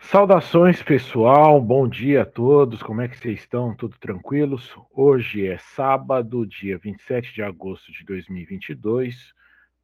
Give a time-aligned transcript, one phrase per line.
[0.00, 1.60] Saudações, pessoal.
[1.60, 2.82] Bom dia a todos.
[2.82, 3.74] Como é que vocês estão?
[3.74, 4.74] Tudo tranquilos?
[4.90, 9.34] Hoje é sábado, dia 27 de agosto de 2022,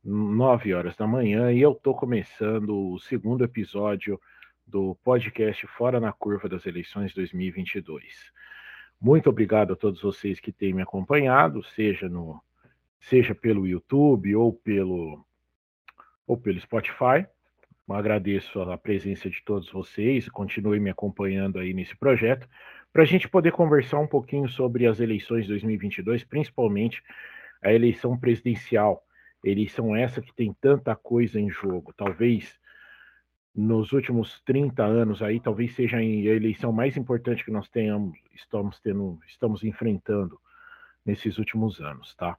[0.02, 4.18] 9 horas da manhã, e eu estou começando o segundo episódio
[4.66, 8.32] do podcast Fora na Curva das Eleições 2022.
[8.98, 12.40] Muito obrigado a todos vocês que têm me acompanhado, seja no
[12.98, 15.22] seja pelo YouTube ou pelo
[16.26, 17.26] ou pelo Spotify.
[17.86, 22.48] Eu agradeço a presença de todos vocês, continue me acompanhando aí nesse projeto,
[22.90, 27.02] para a gente poder conversar um pouquinho sobre as eleições 2022, principalmente
[27.62, 29.04] a eleição presidencial.
[29.44, 31.92] Eleição essa que tem tanta coisa em jogo.
[31.94, 32.58] Talvez
[33.54, 38.80] nos últimos 30 anos aí, talvez seja a eleição mais importante que nós tenhamos, estamos
[38.80, 40.40] tendo, estamos enfrentando
[41.04, 42.38] nesses últimos anos, tá?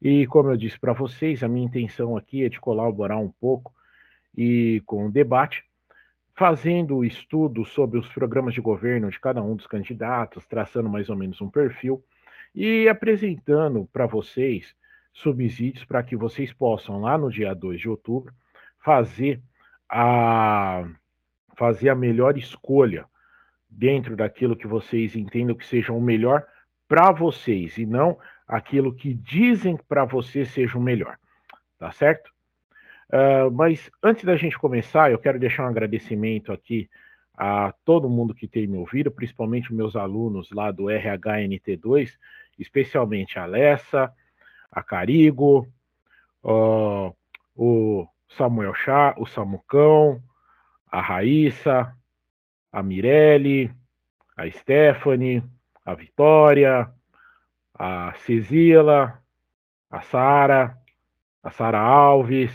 [0.00, 3.72] E como eu disse para vocês, a minha intenção aqui é de colaborar um pouco
[4.36, 5.64] e com debate,
[6.34, 11.08] fazendo o estudo sobre os programas de governo de cada um dos candidatos, traçando mais
[11.08, 12.02] ou menos um perfil
[12.54, 14.74] e apresentando para vocês
[15.12, 18.32] subsídios para que vocês possam, lá no dia 2 de outubro,
[18.78, 19.42] fazer
[19.88, 20.88] a,
[21.54, 23.04] fazer a melhor escolha
[23.68, 26.46] dentro daquilo que vocês entendam que seja o melhor
[26.88, 31.18] para vocês e não aquilo que dizem para você seja o melhor.
[31.78, 32.31] Tá certo?
[33.12, 36.88] Uh, mas antes da gente começar, eu quero deixar um agradecimento aqui
[37.36, 42.12] a todo mundo que tem me ouvido, principalmente meus alunos lá do RHNT2,
[42.58, 44.10] especialmente a Alessa,
[44.70, 45.68] a Carigo,
[46.42, 47.14] uh,
[47.54, 50.22] o Samuel Chá, o Samucão,
[50.90, 51.94] a Raíssa,
[52.72, 53.70] a Mirelle,
[54.36, 55.42] a Stephanie,
[55.84, 56.90] a Vitória,
[57.74, 59.18] a Cecília,
[59.90, 60.78] a Sara,
[61.42, 62.52] a Sara Alves,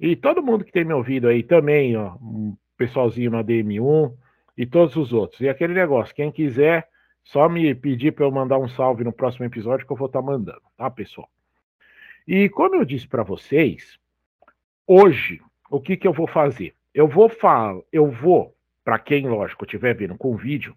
[0.00, 4.14] e todo mundo que tem me ouvido aí também, ó, um pessoalzinho na DM1
[4.56, 5.40] e todos os outros.
[5.40, 6.88] E aquele negócio, quem quiser,
[7.24, 10.20] só me pedir para eu mandar um salve no próximo episódio que eu vou estar
[10.20, 11.28] tá mandando, tá, pessoal?
[12.26, 13.98] E como eu disse para vocês,
[14.86, 16.74] hoje, o que, que eu vou fazer?
[16.94, 18.54] Eu vou falar, eu vou,
[18.84, 20.76] para quem, lógico, estiver vendo com vídeo,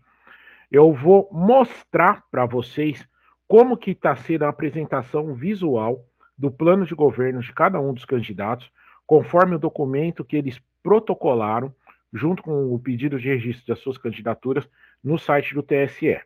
[0.72, 3.08] eu vou mostrar para vocês
[3.48, 6.06] como que está sendo a apresentação visual
[6.38, 8.72] do plano de governo de cada um dos candidatos
[9.06, 11.74] conforme o documento que eles protocolaram
[12.14, 14.68] junto com o pedido de registro das suas candidaturas
[15.04, 16.20] no site do TSE.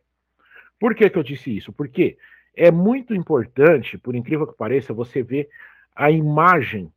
[0.79, 1.71] Por que, que eu disse isso?
[1.71, 2.17] Porque
[2.55, 5.49] é muito importante, por incrível que pareça, você ver
[5.95, 6.91] a imagem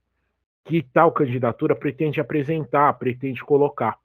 [0.65, 3.99] que tal candidatura pretende apresentar, pretende colocar.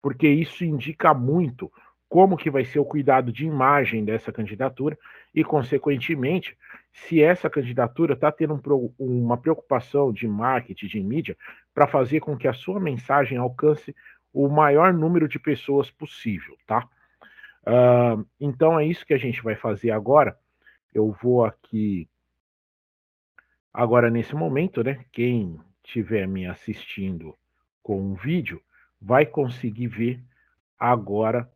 [0.00, 1.70] Porque isso indica muito
[2.08, 4.98] como que vai ser o cuidado de imagem dessa candidatura
[5.34, 6.56] e, consequentemente,
[6.92, 11.36] se essa candidatura está tendo um, uma preocupação de marketing, de mídia,
[11.74, 13.94] para fazer com que a sua mensagem alcance
[14.32, 16.88] o maior número de pessoas possível, tá?
[17.62, 20.38] Uh, então é isso que a gente vai fazer agora.
[20.92, 22.08] Eu vou aqui
[23.72, 25.04] agora nesse momento, né?
[25.12, 27.36] Quem estiver me assistindo
[27.82, 28.62] com um vídeo
[29.00, 30.22] vai conseguir ver
[30.78, 31.50] agora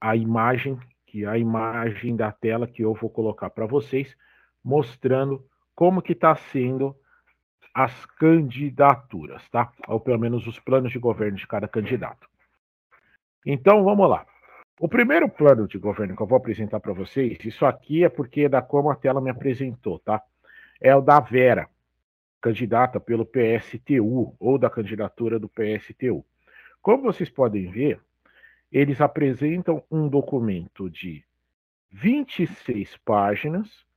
[0.00, 4.16] a imagem, que a imagem da tela que eu vou colocar para vocês,
[4.68, 5.42] mostrando
[5.74, 6.94] como que está sendo
[7.72, 9.72] as candidaturas, tá?
[9.86, 12.28] Ou pelo menos os planos de governo de cada candidato.
[13.46, 14.26] Então, vamos lá.
[14.78, 18.42] O primeiro plano de governo que eu vou apresentar para vocês, isso aqui é porque
[18.42, 20.22] é da como a tela me apresentou, tá?
[20.78, 21.66] É o da Vera,
[22.38, 26.22] candidata pelo PSTU, ou da candidatura do PSTU.
[26.82, 27.98] Como vocês podem ver,
[28.70, 31.24] eles apresentam um documento de
[31.90, 33.87] 26 páginas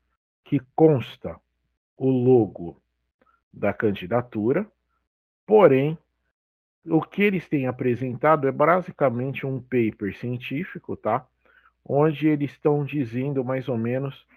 [0.51, 1.39] que consta
[1.95, 2.75] o logo
[3.53, 4.69] da candidatura,
[5.45, 5.97] porém,
[6.85, 11.25] o que eles têm apresentado é basicamente um paper científico, tá?
[11.85, 14.27] Onde eles estão dizendo mais ou menos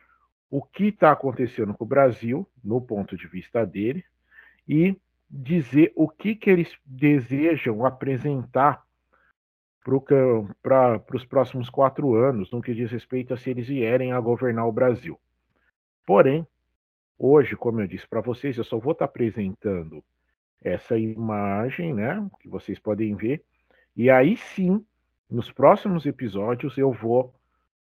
[0.48, 4.04] o que está acontecendo com o Brasil, no ponto de vista dele,
[4.68, 4.96] e
[5.28, 8.84] dizer o que, que eles desejam apresentar
[10.62, 14.68] para os próximos quatro anos, no que diz respeito a se eles vierem a governar
[14.68, 15.18] o Brasil.
[16.06, 16.46] Porém,
[17.18, 20.04] hoje, como eu disse para vocês, eu só vou estar tá apresentando
[20.62, 23.44] essa imagem, né, que vocês podem ver,
[23.96, 24.84] e aí sim,
[25.30, 27.34] nos próximos episódios, eu vou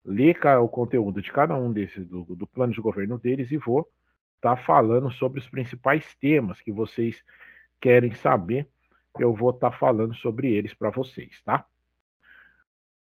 [0.04, 3.88] ler o conteúdo de cada um desses, do, do plano de governo deles, e vou
[4.36, 7.22] estar tá falando sobre os principais temas que vocês
[7.80, 8.68] querem saber.
[9.18, 11.66] Eu vou estar tá falando sobre eles para vocês, tá?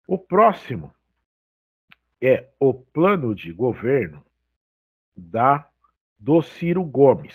[0.07, 0.95] O próximo
[2.21, 4.25] é o plano de governo
[5.17, 5.67] da
[6.19, 7.35] do Ciro Gomes.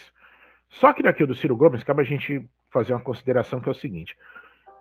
[0.69, 3.75] Só que daqui do Ciro Gomes cabe a gente fazer uma consideração que é o
[3.75, 4.15] seguinte: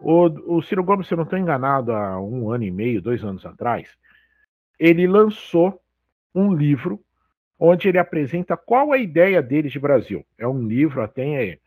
[0.01, 3.25] O, o Ciro Gomes, se eu não estou enganado, há um ano e meio, dois
[3.25, 3.97] anos atrás,
[4.79, 5.81] ele lançou
[6.35, 7.03] um livro
[7.59, 10.25] onde ele apresenta qual a ideia dele de Brasil.
[10.39, 11.59] É um livro até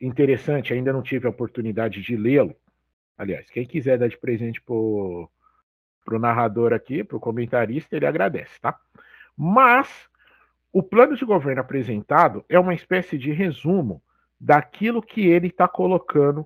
[0.00, 2.54] interessante, ainda não tive a oportunidade de lê-lo.
[3.18, 5.28] Aliás, quem quiser dar de presente pro,
[6.04, 8.78] pro narrador aqui, pro comentarista, ele agradece, tá?
[9.36, 10.08] Mas
[10.74, 14.02] o plano de governo apresentado é uma espécie de resumo
[14.40, 16.44] daquilo que ele está colocando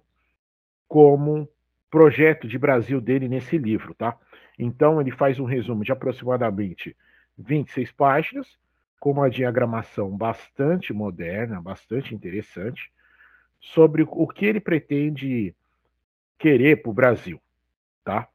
[0.87, 1.49] como
[1.91, 4.19] projeto de Brasil dele nesse livro, tá?
[4.59, 6.95] Então ele faz um resumo de aproximadamente
[7.39, 8.59] 26 páginas,
[9.01, 12.93] com uma diagramação bastante moderna, bastante interessante,
[13.59, 15.55] sobre o que ele pretende
[16.39, 17.41] querer para o Brasil,
[18.05, 18.29] tá?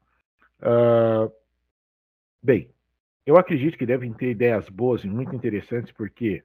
[0.59, 1.31] Uh,
[2.41, 2.72] bem,
[3.25, 6.43] eu acredito que devem ter ideias boas e muito interessantes, porque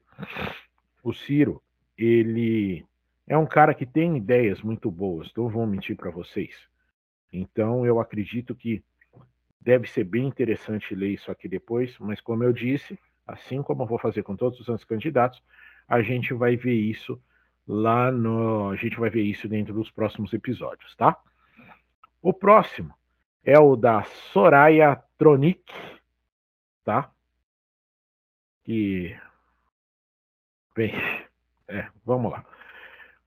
[1.03, 1.61] o Ciro,
[1.97, 2.85] ele
[3.27, 6.55] é um cara que tem ideias muito boas, não vou mentir para vocês.
[7.31, 8.83] Então, eu acredito que
[9.61, 12.97] deve ser bem interessante ler isso aqui depois, mas como eu disse,
[13.27, 15.43] assim como eu vou fazer com todos os outros candidatos,
[15.87, 17.21] a gente vai ver isso
[17.67, 18.69] lá no.
[18.69, 21.17] A gente vai ver isso dentro dos próximos episódios, tá?
[22.21, 22.93] O próximo
[23.43, 25.63] é o da Soraya Tronic,
[26.89, 27.11] tá?
[28.63, 29.15] Que.
[30.75, 30.91] Bem,
[31.69, 32.43] é, vamos lá.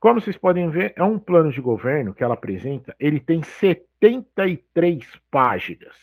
[0.00, 2.92] Como vocês podem ver, é um plano de governo que ela apresenta.
[2.98, 5.94] Ele tem 73 páginas.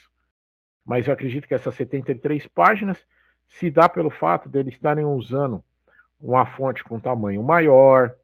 [0.86, 3.06] Mas eu acredito que essas 73 páginas
[3.50, 5.62] se dá pelo fato deles estarem usando
[6.18, 8.16] uma fonte com tamanho maior,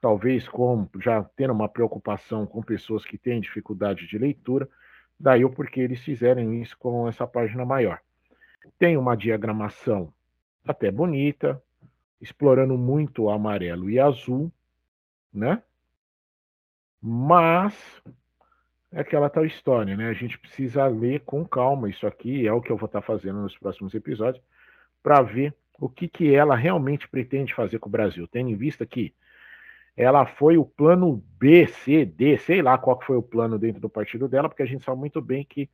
[0.00, 4.68] talvez com já tendo uma preocupação com pessoas que têm dificuldade de leitura,
[5.20, 8.00] daí o porquê eles fizerem isso com essa página maior.
[8.78, 10.12] Tem uma diagramação
[10.64, 11.62] até bonita,
[12.20, 14.50] explorando muito o amarelo e azul,
[15.32, 15.62] né?
[17.00, 17.74] Mas
[18.92, 20.08] é aquela tal história, né?
[20.08, 23.40] A gente precisa ler com calma isso aqui, é o que eu vou estar fazendo
[23.40, 24.44] nos próximos episódios,
[25.02, 28.86] para ver o que, que ela realmente pretende fazer com o Brasil, tendo em vista
[28.86, 29.12] que
[29.96, 33.90] ela foi o plano B, C, D, sei lá qual foi o plano dentro do
[33.90, 35.68] partido dela, porque a gente sabe muito bem que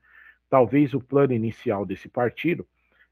[0.49, 2.67] talvez o plano inicial desse partido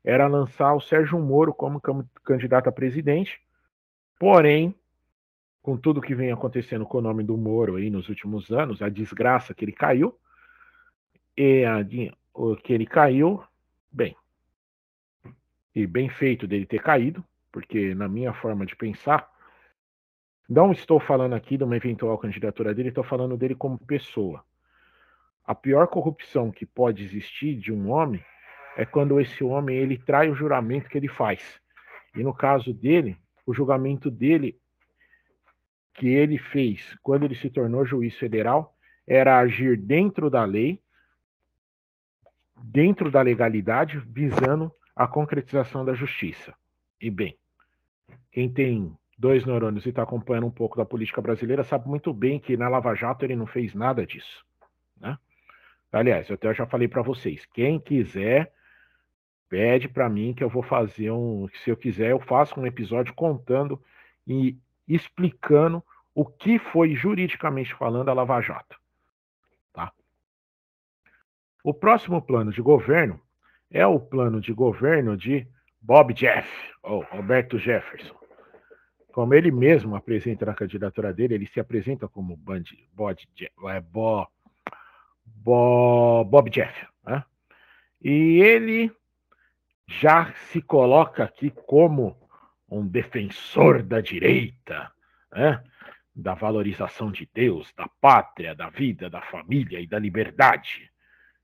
[0.07, 1.83] era lançar o Sérgio Moro como
[2.23, 3.43] candidato a presidente,
[4.21, 4.73] porém,
[5.61, 8.89] com tudo que vem acontecendo com o nome do Moro aí nos últimos anos, a
[8.89, 10.17] desgraça que ele caiu,
[11.37, 11.85] e a,
[12.63, 13.43] que ele caiu,
[13.91, 14.17] bem,
[15.75, 19.29] e bem feito dele ter caído, porque na minha forma de pensar,
[20.49, 24.45] não estou falando aqui de uma eventual candidatura dele, estou falando dele como pessoa.
[25.45, 28.25] A pior corrupção que pode existir de um homem
[28.77, 31.61] é quando esse homem ele trai o juramento que ele faz.
[32.15, 34.59] E no caso dele, o julgamento dele
[35.95, 38.77] que ele fez quando ele se tornou juiz federal
[39.07, 40.81] era agir dentro da lei,
[42.63, 46.55] dentro da legalidade, visando a concretização da justiça.
[47.01, 47.37] E bem,
[48.31, 52.39] quem tem dois neurônios e está acompanhando um pouco da política brasileira, sabe muito bem
[52.39, 54.45] que na Lava Jato ele não fez nada disso.
[55.01, 55.17] Né?
[55.93, 58.53] Aliás, eu até já falei para vocês, quem quiser,
[59.49, 61.49] pede para mim que eu vou fazer um.
[61.63, 63.81] Se eu quiser, eu faço um episódio contando
[64.27, 64.57] e
[64.87, 65.83] explicando
[66.15, 68.79] o que foi juridicamente falando a Lava Jato.
[69.73, 69.93] Tá?
[71.63, 73.21] O próximo plano de governo
[73.71, 75.47] é o plano de governo de
[75.81, 76.49] Bob Jeff,
[76.83, 78.15] ou Roberto Jefferson.
[79.13, 83.29] Como ele mesmo apresenta na candidatura dele, ele se apresenta como Band, Bod,
[83.69, 84.27] é, Bo,
[85.25, 86.87] Bo, Bob Jeff.
[87.05, 87.25] Né?
[88.03, 88.93] E ele
[89.87, 92.17] já se coloca aqui como
[92.69, 94.91] um defensor da direita,
[95.33, 95.63] né?
[96.15, 100.91] da valorização de Deus, da pátria, da vida, da família e da liberdade.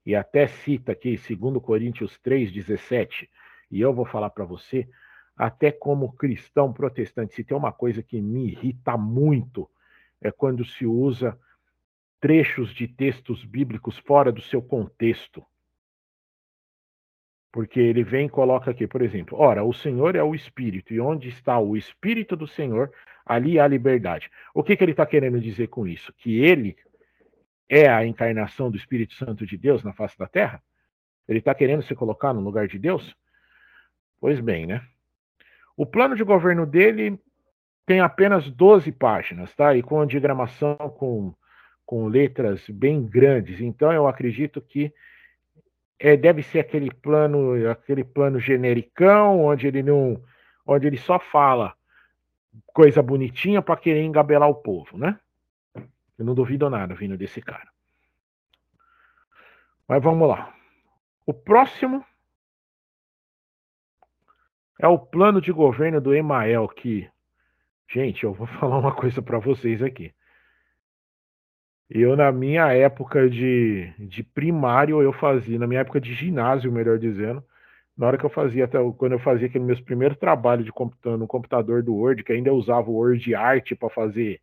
[0.05, 3.29] E até cita aqui, segundo Coríntios 3,17,
[3.71, 4.89] e eu vou falar para você
[5.37, 9.69] até como cristão protestante, se tem uma coisa que me irrita muito,
[10.21, 11.39] é quando se usa
[12.21, 15.45] trechos de textos bíblicos fora do seu contexto.
[17.53, 21.01] Porque ele vem e coloca aqui, por exemplo, ora, o Senhor é o Espírito, e
[21.01, 22.91] onde está o Espírito do Senhor,
[23.27, 24.31] ali há liberdade.
[24.55, 26.13] O que, que ele está querendo dizer com isso?
[26.15, 26.77] Que ele
[27.69, 30.63] é a encarnação do Espírito Santo de Deus na face da terra?
[31.29, 33.15] Ele está querendo se colocar no lugar de Deus?
[34.19, 34.83] Pois bem, né?
[35.77, 37.19] O plano de governo dele
[37.85, 39.75] tem apenas 12 páginas, tá?
[39.77, 41.35] E com a diagramação com,
[41.85, 43.61] com letras bem grandes.
[43.61, 44.93] Então eu acredito que
[46.03, 50.21] é, deve ser aquele plano, aquele plano genericão, onde ele não,
[50.67, 51.77] onde ele só fala
[52.75, 55.17] coisa bonitinha para querer engabelar o povo, né?
[56.19, 57.71] Eu não duvido nada vindo desse cara.
[59.87, 60.53] Mas vamos lá.
[61.25, 62.05] O próximo
[64.81, 67.09] é o plano de governo do Emael, que,
[67.89, 70.13] gente, eu vou falar uma coisa para vocês aqui.
[71.89, 76.99] Eu, na minha época de, de primário, eu fazia, na minha época de ginásio, melhor
[76.99, 77.45] dizendo,
[77.97, 81.19] na hora que eu fazia, até quando eu fazia aquele meus primeiros trabalhos de computador,
[81.19, 84.41] no computador do Word, que ainda usava o Word Art para fazer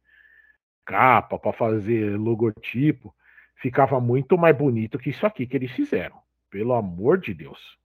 [0.86, 3.14] capa, para fazer logotipo,
[3.56, 6.18] ficava muito mais bonito que isso aqui que eles fizeram.
[6.50, 7.78] Pelo amor de Deus.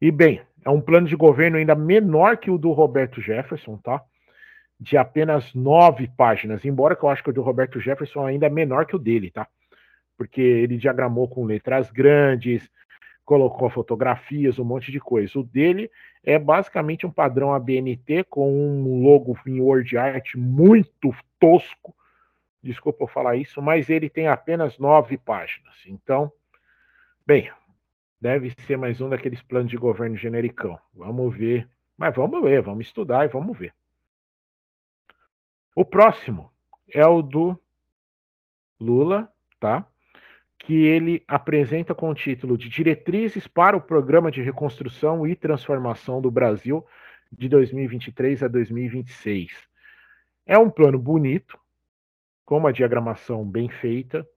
[0.00, 4.02] E bem, é um plano de governo ainda menor que o do Roberto Jefferson, tá?
[4.82, 8.84] De apenas nove páginas, embora eu acho que o do Roberto Jefferson ainda é menor
[8.84, 9.46] que o dele, tá?
[10.18, 12.68] Porque ele diagramou com letras grandes,
[13.24, 15.38] colocou fotografias, um monte de coisa.
[15.38, 15.88] O dele
[16.24, 21.94] é basicamente um padrão ABNT com um logo em Word Art muito tosco.
[22.60, 25.76] Desculpa eu falar isso, mas ele tem apenas nove páginas.
[25.86, 26.32] Então,
[27.24, 27.52] bem,
[28.20, 30.76] deve ser mais um daqueles planos de governo genericão.
[30.92, 31.68] Vamos ver.
[31.96, 33.72] Mas vamos ver, vamos estudar e vamos ver.
[35.74, 36.52] O próximo
[36.92, 37.58] é o do
[38.78, 39.86] Lula, tá?
[40.58, 46.20] Que ele apresenta com o título de Diretrizes para o Programa de Reconstrução e Transformação
[46.20, 46.84] do Brasil
[47.32, 49.50] de 2023 a 2026.
[50.44, 51.58] É um plano bonito,
[52.44, 54.28] com uma diagramação bem feita,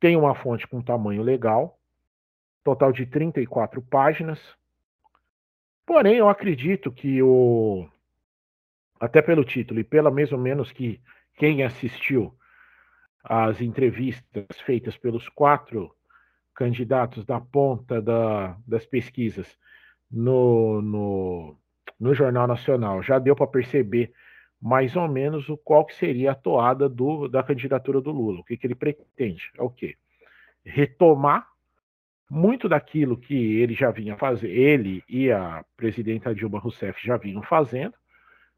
[0.00, 1.78] tem uma fonte com tamanho legal,
[2.64, 4.40] total de 34 páginas.
[5.84, 7.86] Porém, eu acredito que o
[9.02, 11.00] até pelo título e pela mais ou menos que
[11.34, 12.32] quem assistiu
[13.24, 15.92] às entrevistas feitas pelos quatro
[16.54, 19.58] candidatos da ponta da, das pesquisas
[20.08, 21.58] no, no,
[21.98, 24.12] no Jornal Nacional já deu para perceber
[24.60, 28.38] mais ou menos o qual que seria a toada do, da candidatura do Lula.
[28.38, 29.50] O que, que ele pretende?
[29.58, 29.96] É o quê?
[30.64, 31.48] Retomar
[32.30, 37.42] muito daquilo que ele já vinha fazer, ele e a presidenta Dilma Rousseff já vinham
[37.42, 37.94] fazendo,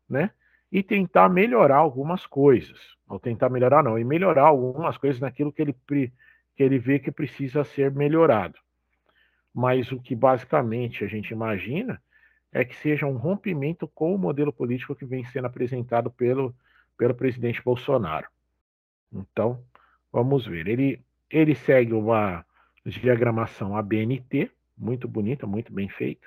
[0.09, 0.31] né?
[0.71, 2.79] E tentar melhorar algumas coisas.
[3.09, 7.11] Ou tentar melhorar, não, e melhorar algumas coisas naquilo que ele, que ele vê que
[7.11, 8.59] precisa ser melhorado.
[9.53, 12.03] Mas o que basicamente a gente imagina
[12.53, 16.55] é que seja um rompimento com o modelo político que vem sendo apresentado pelo,
[16.97, 18.29] pelo presidente Bolsonaro.
[19.13, 19.63] Então,
[20.13, 20.69] vamos ver.
[20.69, 22.45] Ele, ele segue uma
[22.85, 26.27] diagramação ABNT, muito bonita, muito bem feita.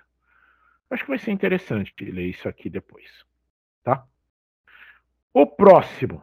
[0.89, 3.25] Acho que vai ser interessante ler isso aqui depois,
[3.87, 4.05] tá?
[5.33, 6.21] O próximo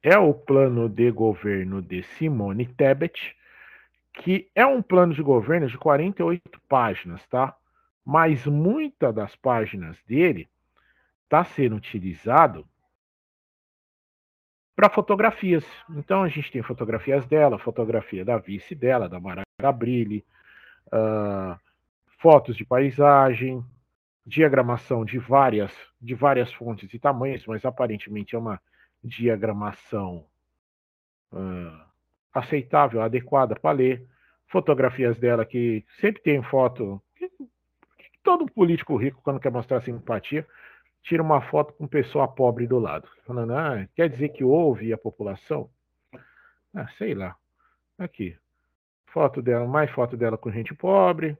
[0.00, 3.36] é o plano de governo de Simone Tebet,
[4.12, 7.56] que é um plano de governo de 48 páginas, tá?
[8.04, 10.48] Mas muitas das páginas dele
[11.24, 12.64] está sendo utilizado
[14.76, 15.64] para fotografias.
[15.90, 20.24] Então a gente tem fotografias dela, fotografia da vice dela, da Mara Gabrilli,
[20.92, 21.58] uh,
[22.18, 23.64] fotos de paisagem,
[24.26, 28.60] diagramação de várias, de várias fontes e tamanhos, mas aparentemente é uma
[29.02, 30.26] diagramação
[31.32, 31.86] uh,
[32.34, 34.06] aceitável, adequada para ler.
[34.48, 37.00] Fotografias dela que sempre tem foto.
[38.22, 40.44] Todo político rico, quando quer mostrar simpatia,
[41.02, 43.08] tira uma foto com pessoa pobre do lado.
[43.24, 45.70] Falando, ah, quer dizer que houve a população?
[46.74, 47.36] Ah, sei lá.
[47.96, 48.36] Aqui.
[49.06, 51.38] Foto dela, mais foto dela com gente pobre.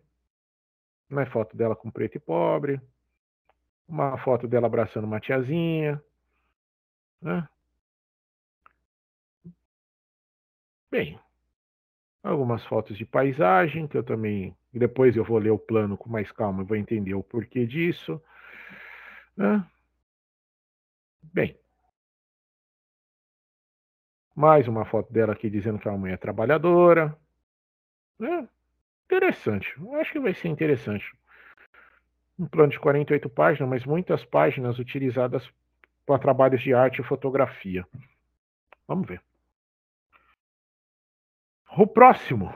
[1.08, 2.80] Mais foto dela com preto e pobre.
[3.88, 6.02] Uma foto dela abraçando uma tiazinha.
[7.22, 7.48] Né?
[10.90, 11.18] Bem,
[12.22, 14.56] algumas fotos de paisagem, que eu também.
[14.72, 18.20] Depois eu vou ler o plano com mais calma e vou entender o porquê disso.
[19.36, 19.64] Né?
[21.22, 21.58] Bem,
[24.34, 27.16] mais uma foto dela aqui dizendo que é uma mulher trabalhadora.
[28.20, 28.48] É,
[29.06, 29.72] interessante.
[29.78, 31.04] Eu acho que vai ser interessante.
[32.38, 35.48] Um plano de 48 páginas, mas muitas páginas utilizadas
[36.04, 37.86] para trabalhos de arte e fotografia.
[38.86, 39.22] Vamos ver.
[41.76, 42.54] O próximo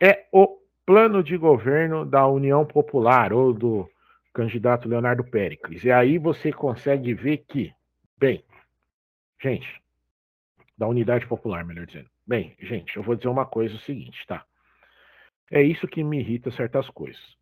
[0.00, 3.90] é o plano de governo da União Popular, ou do
[4.32, 5.84] candidato Leonardo Pericles.
[5.84, 7.74] E aí você consegue ver que,
[8.16, 8.44] bem,
[9.42, 9.82] gente,
[10.76, 12.08] da Unidade Popular, melhor dizendo.
[12.26, 14.44] Bem, gente, eu vou dizer uma coisa o seguinte, tá?
[15.50, 17.36] É isso que me irrita certas coisas.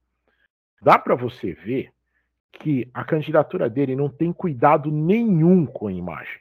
[0.81, 1.93] Dá para você ver
[2.53, 6.41] que a candidatura dele não tem cuidado nenhum com a imagem.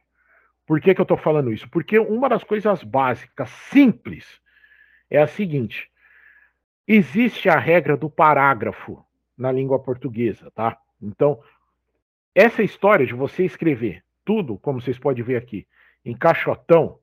[0.66, 1.70] Por que, que eu estou falando isso?
[1.70, 4.42] Porque uma das coisas básicas, simples,
[5.10, 5.90] é a seguinte:
[6.88, 9.06] existe a regra do parágrafo
[9.38, 10.78] na língua portuguesa, tá?
[11.02, 11.40] Então,
[12.34, 15.68] essa história de você escrever tudo, como vocês podem ver aqui,
[16.04, 17.00] em caixotão,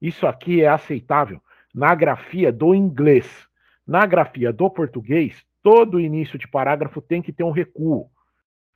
[0.00, 1.42] isso aqui é aceitável
[1.74, 3.47] na grafia do inglês.
[3.88, 8.10] Na grafia do português, todo início de parágrafo tem que ter um recuo.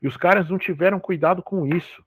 [0.00, 2.02] E os caras não tiveram cuidado com isso.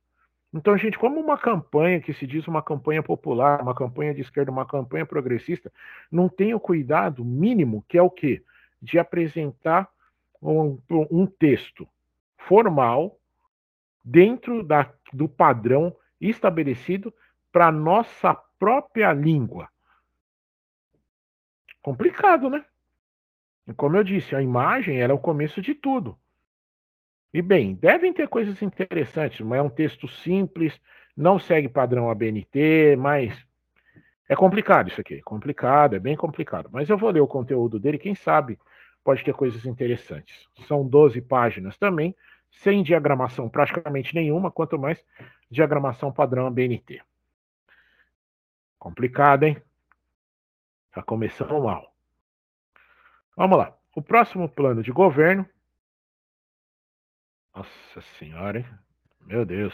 [0.52, 4.50] Então, gente, como uma campanha que se diz uma campanha popular, uma campanha de esquerda,
[4.50, 5.72] uma campanha progressista,
[6.12, 8.44] não tem o cuidado mínimo, que é o quê?
[8.82, 9.88] De apresentar
[10.42, 10.80] um,
[11.12, 11.88] um texto
[12.40, 13.20] formal
[14.04, 17.14] dentro da, do padrão estabelecido
[17.52, 19.70] para nossa própria língua.
[21.84, 22.66] Complicado, né?
[23.68, 26.18] E como eu disse, a imagem é o começo de tudo.
[27.34, 30.80] E bem, devem ter coisas interessantes, mas é um texto simples,
[31.18, 33.46] não segue padrão ABNT, mas
[34.30, 35.22] é complicado isso aqui.
[35.22, 36.70] Complicado, é bem complicado.
[36.72, 38.58] Mas eu vou ler o conteúdo dele, quem sabe
[39.04, 40.48] pode ter coisas interessantes.
[40.68, 42.16] São 12 páginas também,
[42.50, 45.04] sem diagramação praticamente nenhuma, quanto mais
[45.50, 47.02] diagramação padrão ABNT.
[48.80, 49.58] Complicado, hein?
[50.92, 51.95] Tá começando mal.
[53.36, 53.78] Vamos lá.
[53.96, 55.48] O próximo plano de governo.
[57.54, 58.66] Nossa senhora, hein?
[59.22, 59.74] Meu Deus.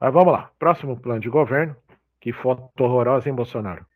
[0.00, 0.50] Mas vamos lá.
[0.58, 1.76] Próximo plano de governo.
[2.20, 3.86] Que foto horrorosa, hein, Bolsonaro?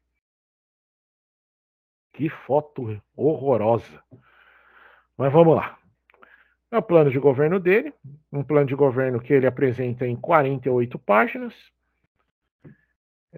[2.12, 4.02] Que foto horrorosa.
[5.16, 5.78] Mas vamos lá.
[6.70, 7.92] É o plano de governo dele.
[8.32, 11.54] Um plano de governo que ele apresenta em 48 páginas.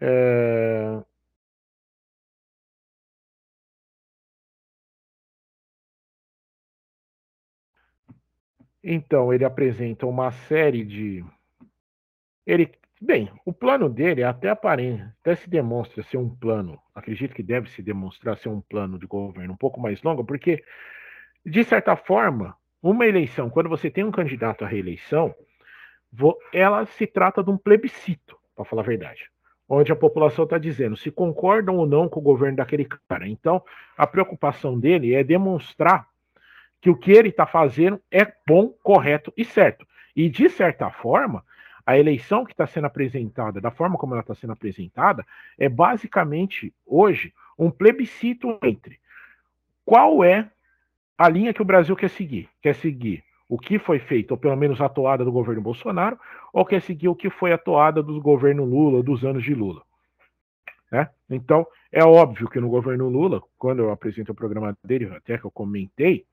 [0.01, 1.03] É...
[8.87, 11.25] Então, ele apresenta uma série de.
[12.47, 17.43] Ele, bem, o plano dele até aparente, até se demonstra ser um plano, acredito que
[17.43, 20.63] deve se demonstrar ser um plano de governo um pouco mais longo, porque,
[21.47, 25.35] de certa forma, uma eleição, quando você tem um candidato à reeleição,
[26.53, 29.31] ela se trata de um plebiscito, para falar a verdade.
[29.67, 33.27] Onde a população está dizendo se concordam ou não com o governo daquele cara.
[33.27, 33.65] Então,
[33.97, 36.07] a preocupação dele é demonstrar
[36.85, 39.87] que o que ele está fazendo é bom, correto e certo.
[40.15, 41.43] E, de certa forma,
[41.87, 45.25] a eleição que está sendo apresentada, da forma como ela está sendo apresentada,
[45.57, 49.01] é basicamente, hoje, um plebiscito entre
[49.83, 50.51] qual é
[51.17, 52.51] a linha que o Brasil quer seguir.
[52.61, 56.21] Quer seguir o que foi feito, ou pelo menos a toada do governo Bolsonaro,
[56.53, 59.81] ou quer seguir o que foi a toada do governo Lula, dos anos de Lula.
[60.93, 61.09] Né?
[61.31, 65.47] Então, é óbvio que no governo Lula, quando eu apresento o programa dele, até que
[65.47, 66.27] eu comentei,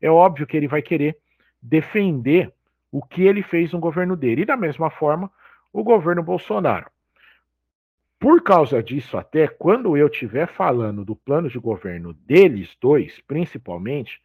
[0.00, 1.16] é óbvio que ele vai querer
[1.60, 2.52] defender
[2.90, 4.42] o que ele fez no governo dele.
[4.42, 5.30] E da mesma forma,
[5.72, 6.90] o governo Bolsonaro.
[8.18, 14.20] Por causa disso, até quando eu estiver falando do plano de governo deles dois, principalmente,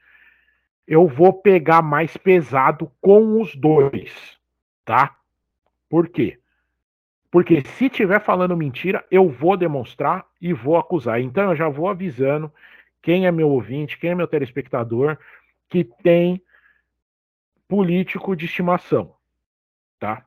[0.88, 4.38] eu vou pegar mais pesado com os dois,
[4.84, 5.16] tá?
[5.88, 6.40] Por quê?
[7.30, 11.22] Porque se estiver falando mentira, eu vou demonstrar e vou acusar.
[11.22, 12.52] Então eu já vou avisando
[13.02, 15.18] quem é meu ouvinte, quem é meu telespectador,
[15.74, 16.40] que tem
[17.68, 19.16] político de estimação,
[19.98, 20.24] tá?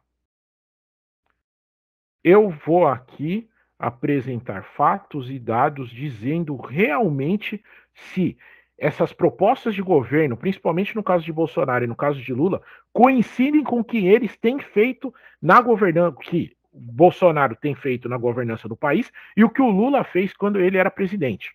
[2.24, 7.62] Eu vou aqui apresentar fatos e dados dizendo realmente
[7.94, 8.36] se
[8.76, 12.60] essas propostas de governo, principalmente no caso de Bolsonaro e no caso de Lula,
[12.92, 18.68] coincidem com o que eles têm feito na governança, que Bolsonaro tem feito na governança
[18.68, 21.54] do país e o que o Lula fez quando ele era presidente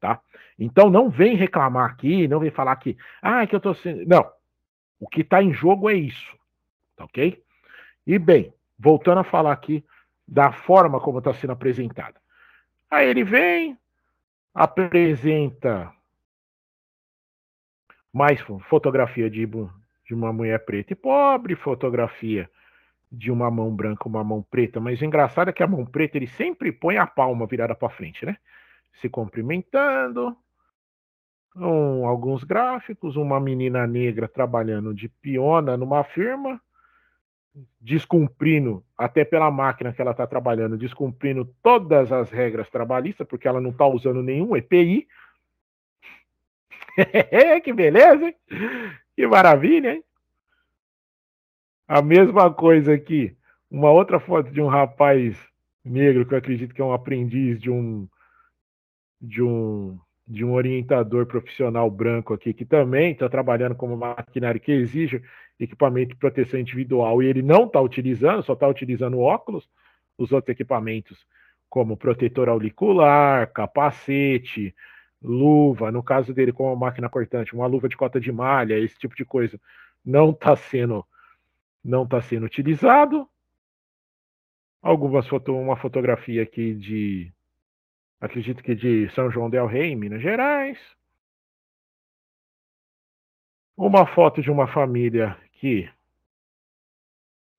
[0.00, 0.20] tá?
[0.58, 4.06] Então não vem reclamar aqui, não vem falar que, ah, que eu tô sendo.
[4.06, 4.30] Não.
[4.98, 6.36] O que está em jogo é isso,
[6.96, 7.42] tá ok?
[8.06, 9.84] E bem, voltando a falar aqui
[10.26, 12.20] da forma como está sendo apresentada.
[12.90, 13.78] Aí ele vem,
[14.54, 15.92] apresenta
[18.12, 22.48] mais fotografia de, de uma mulher preta e pobre, fotografia
[23.12, 26.16] de uma mão branca, uma mão preta, mas o engraçado é que a mão preta
[26.16, 28.36] ele sempre põe a palma virada para frente, né?
[29.00, 30.36] Se cumprimentando,
[31.56, 36.60] um, alguns gráficos, uma menina negra trabalhando de piona numa firma,
[37.80, 43.60] descumprindo, até pela máquina que ela está trabalhando, descumprindo todas as regras trabalhistas, porque ela
[43.60, 45.06] não está usando nenhum EPI.
[47.64, 48.36] que beleza, hein?
[49.14, 50.04] Que maravilha, hein?
[51.88, 53.34] A mesma coisa aqui,
[53.70, 55.36] uma outra foto de um rapaz
[55.84, 58.08] negro que eu acredito que é um aprendiz de um
[59.20, 64.72] de um, de um orientador profissional branco aqui que também está trabalhando como maquinário que
[64.72, 65.22] exige
[65.58, 69.68] equipamento de proteção individual e ele não está utilizando, só está utilizando óculos,
[70.18, 71.26] os outros equipamentos
[71.68, 74.74] como protetor auricular, capacete,
[75.22, 78.98] luva, no caso dele com uma máquina cortante, uma luva de cota de malha, esse
[78.98, 79.60] tipo de coisa,
[80.04, 81.04] não está sendo
[81.82, 83.28] não está sendo utilizado.
[84.82, 87.32] Algumas foto, uma fotografia aqui de
[88.20, 90.78] acredito que de São João del Rei, Minas Gerais.
[93.76, 95.88] Uma foto de uma família que,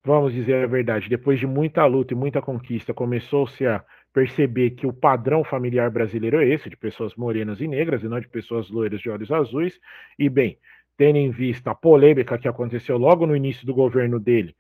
[0.04, 4.88] vamos dizer a verdade, depois de muita luta e muita conquista, começou-se a perceber que
[4.88, 8.70] o padrão familiar brasileiro é esse, de pessoas morenas e negras, e não de pessoas
[8.70, 9.80] loiras de olhos azuis.
[10.18, 10.58] E, bem,
[10.98, 14.56] tendo em vista a polêmica que aconteceu logo no início do governo dele,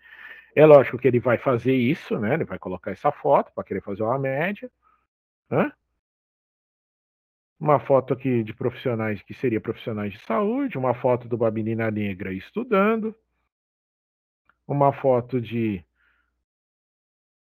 [0.55, 2.35] é lógico que ele vai fazer isso, né?
[2.35, 4.69] Ele vai colocar essa foto para querer fazer uma média.
[5.51, 5.71] Hã?
[7.59, 11.49] Uma foto aqui de profissionais que seria profissionais de saúde, uma foto de uma
[11.89, 13.15] negra estudando,
[14.67, 15.83] uma foto de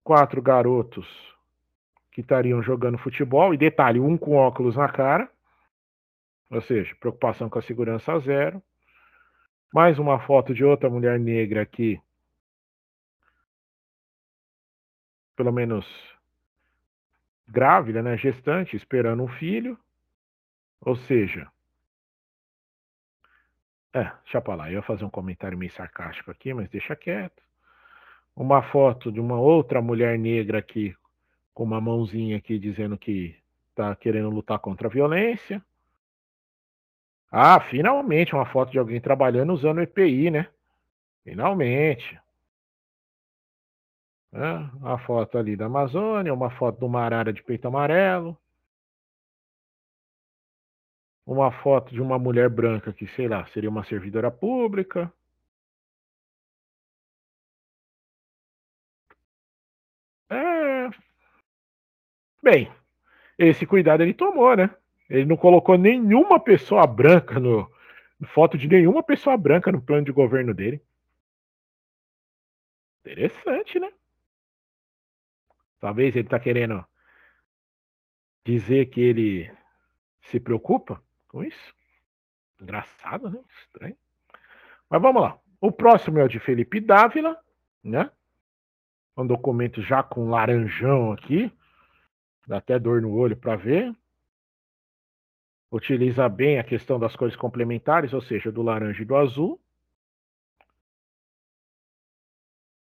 [0.03, 1.07] quatro garotos
[2.11, 5.29] que estariam jogando futebol, e detalhe, um com óculos na cara,
[6.49, 8.63] ou seja, preocupação com a segurança zero.
[9.73, 11.99] Mais uma foto de outra mulher negra aqui,
[15.35, 15.85] pelo menos
[17.45, 19.77] grávida, né, gestante, esperando um filho.
[20.81, 21.49] Ou seja,
[23.95, 27.41] é, deixa pra lá, eu ia fazer um comentário meio sarcástico aqui, mas deixa quieto.
[28.35, 30.93] Uma foto de uma outra mulher negra aqui,
[31.53, 33.33] com uma mãozinha aqui dizendo que
[33.73, 35.63] tá querendo lutar contra a violência.
[37.31, 40.49] Ah, finalmente uma foto de alguém trabalhando usando EPI, né?
[41.23, 42.19] Finalmente.
[44.33, 48.37] É, uma foto ali da Amazônia, uma foto de uma arara de peito amarelo
[51.25, 55.11] uma foto de uma mulher branca que, sei lá, seria uma servidora pública.
[60.29, 60.89] É...
[62.43, 62.71] Bem,
[63.37, 64.69] esse cuidado ele tomou, né?
[65.09, 67.69] Ele não colocou nenhuma pessoa branca no
[68.27, 70.81] foto de nenhuma pessoa branca no plano de governo dele.
[73.01, 73.91] Interessante, né?
[75.79, 76.83] Talvez ele tá querendo
[78.43, 79.51] dizer que ele
[80.21, 81.03] se preocupa
[81.43, 81.75] isso.
[82.61, 83.39] Engraçado, né?
[83.61, 83.97] Estranho.
[84.89, 85.39] Mas vamos lá.
[85.59, 87.39] O próximo é o de Felipe Dávila,
[87.83, 88.09] né?
[89.17, 91.51] Um documento já com laranjão aqui.
[92.47, 93.95] Dá até dor no olho para ver.
[95.71, 99.59] Utiliza bem a questão das cores complementares, ou seja, do laranja e do azul.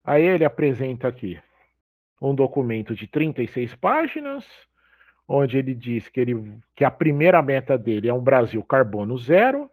[0.03, 1.39] Aí ele apresenta aqui
[2.21, 4.45] um documento de 36 páginas,
[5.29, 9.69] onde ele diz que, ele, que a primeira meta dele é um Brasil carbono zero,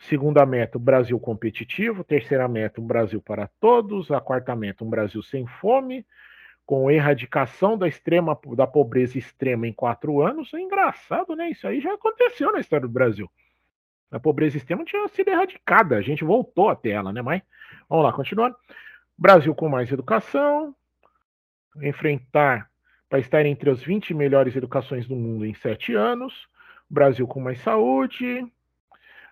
[0.00, 4.90] segunda meta, um Brasil competitivo, terceira meta, um Brasil para todos, a quarta meta, um
[4.90, 6.04] Brasil sem fome,
[6.66, 10.52] com erradicação da extrema da pobreza extrema em quatro anos.
[10.52, 11.50] É engraçado, né?
[11.50, 13.30] Isso aí já aconteceu na história do Brasil.
[14.10, 17.22] A pobreza extrema tinha sido erradicada, a gente voltou até ela, né?
[17.22, 17.42] Mas
[17.88, 18.56] vamos lá, continuando.
[19.16, 20.74] Brasil com mais educação,
[21.80, 22.71] enfrentar
[23.12, 26.48] para estar entre as 20 melhores educações do mundo em sete anos,
[26.88, 28.42] Brasil com mais saúde,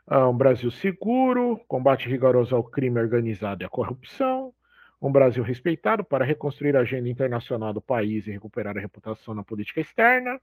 [0.07, 4.53] ah, um Brasil seguro, combate rigoroso ao crime organizado e à corrupção,
[5.01, 9.43] um Brasil respeitado para reconstruir a agenda internacional do país e recuperar a reputação na
[9.43, 10.39] política externa,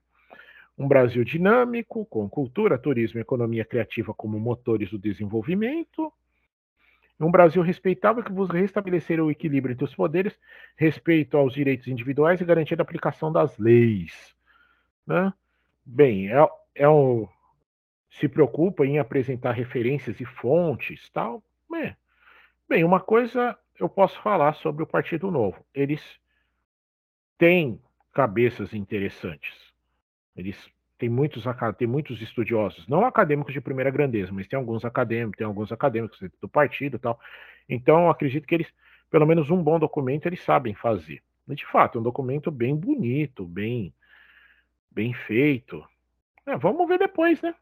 [0.75, 6.11] um Brasil dinâmico, com cultura, turismo e economia criativa como motores do desenvolvimento,
[7.19, 10.37] um Brasil respeitável que busca restabelecer o equilíbrio entre os poderes,
[10.75, 14.35] respeito aos direitos individuais e garantia da aplicação das leis.
[15.05, 15.33] Né?
[15.83, 17.27] Bem, é, é um,
[18.11, 21.43] se preocupa em apresentar referências e fontes, tal.
[21.75, 21.95] É.
[22.67, 25.63] Bem, uma coisa eu posso falar sobre o Partido Novo.
[25.73, 26.01] Eles
[27.37, 27.81] têm
[28.13, 29.73] cabeças interessantes.
[30.35, 31.43] Eles tem muitos,
[31.77, 36.19] tem muitos estudiosos, não acadêmicos de primeira grandeza, mas tem alguns acadêmicos, tem alguns acadêmicos
[36.41, 37.19] do partido e tal.
[37.69, 38.67] Então, acredito que eles,
[39.09, 41.21] pelo menos um bom documento, eles sabem fazer.
[41.47, 43.93] E, de fato, é um documento bem bonito, bem,
[44.91, 45.85] bem feito.
[46.45, 47.53] É, vamos ver depois, né?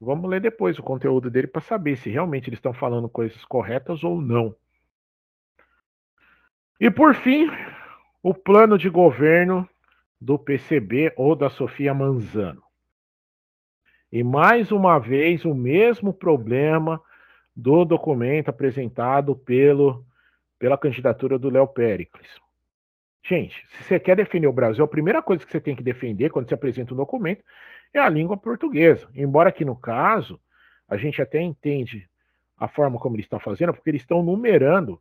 [0.00, 4.04] Vamos ler depois o conteúdo dele para saber se realmente eles estão falando coisas corretas
[4.04, 4.54] ou não.
[6.80, 7.50] E por fim,
[8.22, 9.68] o plano de governo
[10.20, 12.62] do PCB ou da Sofia Manzano.
[14.10, 17.00] E mais uma vez o mesmo problema
[17.54, 20.04] do documento apresentado pelo,
[20.58, 22.28] pela candidatura do Léo Pericles.
[23.22, 26.30] Gente, se você quer defender o Brasil, a primeira coisa que você tem que defender
[26.30, 27.44] quando você apresenta um documento
[27.92, 29.08] é a língua portuguesa.
[29.14, 30.40] Embora aqui no caso,
[30.88, 32.08] a gente até entende
[32.56, 35.00] a forma como eles estão fazendo, porque eles estão numerando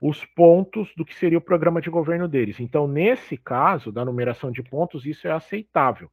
[0.00, 2.58] os pontos do que seria o programa de governo deles.
[2.58, 6.10] Então, nesse caso, da numeração de pontos, isso é aceitável.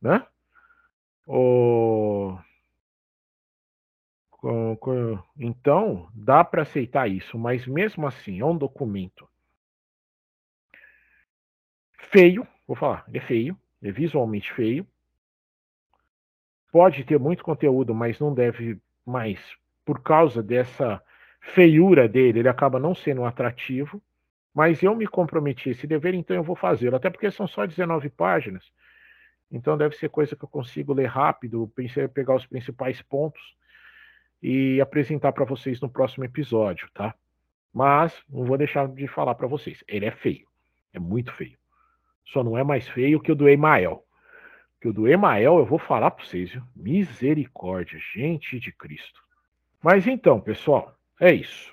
[0.00, 0.26] Né?
[1.26, 2.38] O...
[5.38, 9.28] Então, dá para aceitar isso, mas mesmo assim, é um documento
[12.10, 14.86] feio, vou falar, é feio, é visualmente feio.
[16.72, 19.38] Pode ter muito conteúdo, mas não deve mais,
[19.84, 21.00] por causa dessa
[21.42, 24.00] feiura dele, ele acaba não sendo atrativo.
[24.54, 26.96] Mas eu me comprometi esse dever, então eu vou fazê-lo.
[26.96, 28.70] Até porque são só 19 páginas.
[29.50, 31.70] Então deve ser coisa que eu consigo ler rápido.
[32.14, 33.40] Pegar os principais pontos
[34.42, 37.14] e apresentar para vocês no próximo episódio, tá?
[37.72, 39.82] Mas não vou deixar de falar para vocês.
[39.88, 40.46] Ele é feio.
[40.92, 41.56] É muito feio.
[42.26, 44.04] Só não é mais feio que o do Emael.
[44.80, 46.62] Que o do Emael eu vou falar para vocês, viu?
[46.76, 49.22] Misericórdia, gente de Cristo.
[49.82, 51.72] Mas então, pessoal, é isso.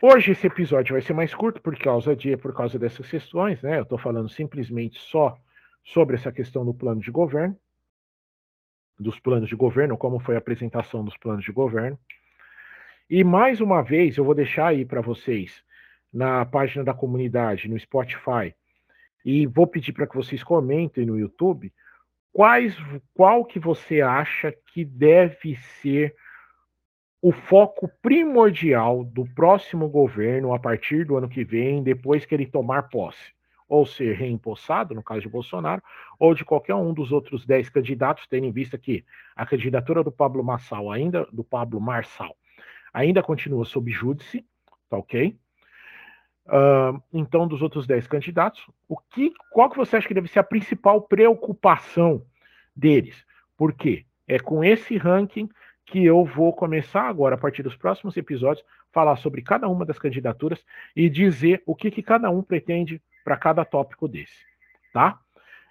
[0.00, 3.78] Hoje esse episódio vai ser mais curto por causa de por causa dessas questões, né?
[3.78, 5.36] Eu estou falando simplesmente só
[5.82, 7.58] sobre essa questão do plano de governo,
[8.96, 11.98] dos planos de governo, como foi a apresentação dos planos de governo.
[13.10, 15.64] E mais uma vez eu vou deixar aí para vocês
[16.12, 18.54] na página da comunidade, no Spotify,
[19.24, 21.72] e vou pedir para que vocês comentem no YouTube
[22.32, 22.76] quais
[23.14, 26.14] qual que você acha que deve ser
[27.26, 32.46] o foco primordial do próximo governo a partir do ano que vem, depois que ele
[32.46, 33.34] tomar posse,
[33.68, 35.82] ou ser reempossado, no caso de Bolsonaro,
[36.20, 40.12] ou de qualquer um dos outros dez candidatos, tendo em vista que a candidatura do
[40.12, 42.36] Pablo Marçal ainda, do Pablo Marçal,
[42.94, 44.46] ainda continua sob júdice,
[44.88, 45.36] tá ok?
[46.46, 50.38] Uh, então, dos outros dez candidatos, o que, qual que você acha que deve ser
[50.38, 52.22] a principal preocupação
[52.72, 53.26] deles?
[53.56, 54.06] Por quê?
[54.28, 55.48] É com esse ranking
[55.86, 59.98] que eu vou começar agora, a partir dos próximos episódios, falar sobre cada uma das
[59.98, 64.44] candidaturas e dizer o que, que cada um pretende para cada tópico desse,
[64.92, 65.18] tá?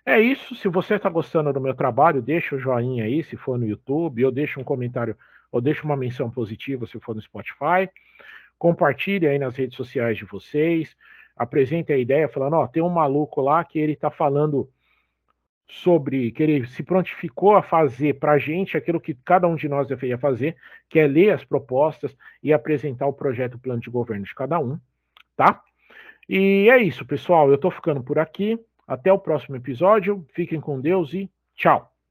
[0.06, 0.56] É isso.
[0.56, 4.24] Se você está gostando do meu trabalho, deixa o joinha aí, se for no YouTube,
[4.24, 5.18] ou deixa um comentário,
[5.52, 7.90] ou deixa uma menção positiva se for no Spotify.
[8.58, 10.96] Compartilhe aí nas redes sociais de vocês.
[11.36, 14.70] Apresente a ideia, falando, ó, tem um maluco lá que ele está falando
[15.68, 19.68] sobre que ele se prontificou a fazer para a gente aquilo que cada um de
[19.68, 20.56] nós deveria fazer,
[20.90, 24.60] que é ler as propostas e apresentar o projeto, o plano de governo de cada
[24.60, 24.80] um,
[25.36, 25.62] tá?
[26.28, 27.50] E é isso, pessoal.
[27.50, 28.60] Eu estou ficando por aqui.
[28.88, 30.26] Até o próximo episódio.
[30.34, 31.95] Fiquem com Deus e tchau.